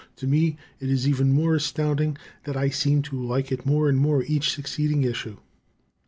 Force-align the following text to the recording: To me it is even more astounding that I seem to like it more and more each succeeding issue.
To 0.15 0.25
me 0.25 0.57
it 0.79 0.89
is 0.89 1.07
even 1.07 1.31
more 1.31 1.53
astounding 1.53 2.17
that 2.45 2.57
I 2.57 2.69
seem 2.69 3.03
to 3.03 3.21
like 3.23 3.51
it 3.51 3.67
more 3.67 3.87
and 3.87 3.99
more 3.99 4.23
each 4.23 4.49
succeeding 4.51 5.03
issue. 5.03 5.37